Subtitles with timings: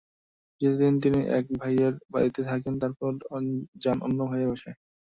[0.61, 3.11] কিছুদিন তিনি এক ভাইয়ের বাড়িতে থাকেন, তারপর
[3.83, 4.77] যান অন্য ভাইয়ের বাসায়।